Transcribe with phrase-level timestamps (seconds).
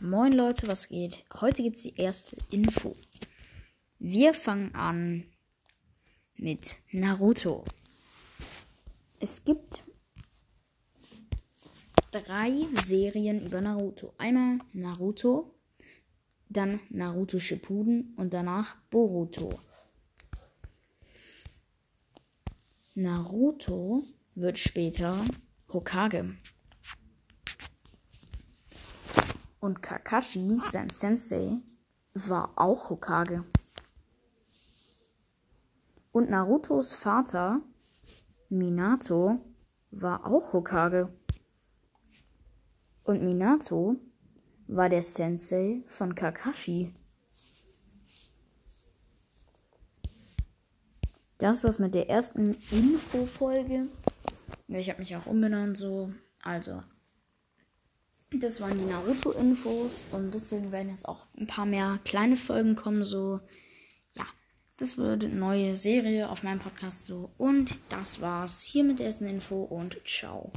[0.00, 1.24] Moin Leute, was geht?
[1.40, 2.92] Heute gibt es die erste Info.
[3.98, 5.24] Wir fangen an
[6.36, 7.64] mit Naruto.
[9.18, 9.82] Es gibt
[12.12, 14.14] drei Serien über Naruto.
[14.18, 15.52] Einmal Naruto,
[16.48, 19.58] dann Naruto Shippuden und danach Boruto.
[22.94, 24.04] Naruto
[24.36, 25.24] wird später
[25.72, 26.36] Hokage.
[29.60, 31.58] Und Kakashi, sein Sensei,
[32.14, 33.44] war auch Hokage.
[36.12, 37.60] Und Narutos Vater,
[38.48, 39.40] Minato,
[39.90, 41.12] war auch Hokage.
[43.04, 43.96] Und Minato
[44.66, 46.94] war der Sensei von Kakashi.
[51.38, 53.86] Das war's mit der ersten Infofolge.
[54.66, 56.12] Ich habe mich auch umbenannt so.
[56.42, 56.82] Also,
[58.30, 63.02] das waren die Naruto-Infos und deswegen werden jetzt auch ein paar mehr kleine Folgen kommen.
[63.02, 63.40] So,
[64.12, 64.24] ja,
[64.76, 67.30] das wird eine neue Serie auf meinem Podcast so.
[67.38, 70.52] Und das war's hier mit der ersten Info und ciao.